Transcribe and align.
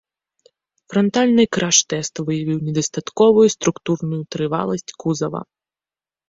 Франтальны 0.93 1.43
краш-тэст 1.57 2.13
выявіў 2.29 2.57
недастатковую 2.69 3.45
структурную 3.55 4.21
трываласць 4.37 4.95
кузава. 5.05 5.41